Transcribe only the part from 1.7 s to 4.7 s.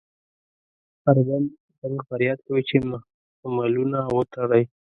زنګ فریاد کوي چې محملونه وتړئ.